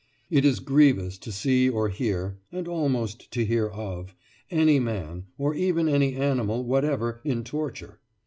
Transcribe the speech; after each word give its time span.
It 0.31 0.45
is 0.45 0.59
grievous 0.61 1.19
to 1.19 1.31
see 1.31 1.69
or 1.69 1.89
hear 1.89 2.39
(and 2.51 2.67
almost 2.67 3.29
to 3.33 3.45
hear 3.45 3.67
of) 3.69 4.15
any 4.49 4.79
man, 4.79 5.25
or 5.37 5.53
even 5.53 5.87
any 5.87 6.15
animal 6.15 6.63
whatever, 6.63 7.21
in 7.23 7.43
torture." 7.43 7.99